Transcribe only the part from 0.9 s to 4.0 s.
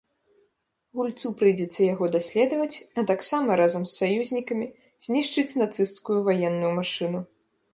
Гульцу прыйдзецца яго даследаваць, а таксама разам з